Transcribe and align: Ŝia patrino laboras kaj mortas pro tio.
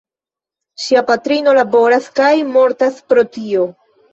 Ŝia 0.85 1.03
patrino 1.09 1.53
laboras 1.59 2.09
kaj 2.21 2.33
mortas 2.57 2.99
pro 3.13 3.27
tio. 3.37 3.71